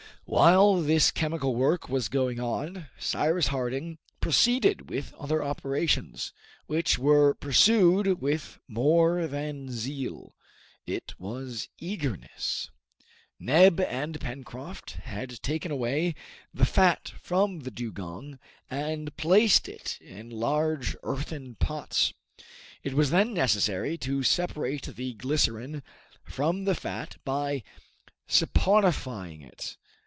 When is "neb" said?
13.41-13.81